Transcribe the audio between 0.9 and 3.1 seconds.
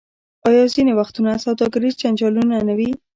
وختونه سوداګریز جنجالونه نه وي؟